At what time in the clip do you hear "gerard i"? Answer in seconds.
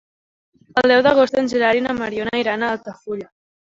1.53-1.87